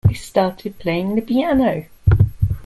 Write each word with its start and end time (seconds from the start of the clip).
I 0.03 0.13
started 0.13 0.79
playing 0.79 1.13
the 1.13 1.21
piano. 1.21 1.85